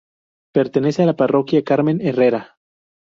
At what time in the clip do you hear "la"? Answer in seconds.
1.05-1.15